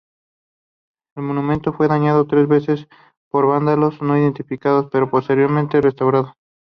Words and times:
El 1.15 1.21
monumento 1.23 1.73
fue 1.73 1.87
dañado 1.87 2.25
tres 2.25 2.47
veces 2.47 2.87
por 3.29 3.45
vándalos 3.45 4.01
no 4.01 4.17
identificados, 4.17 4.87
pero 4.91 5.11
posteriormente 5.11 5.79
restaurado. 5.79 6.33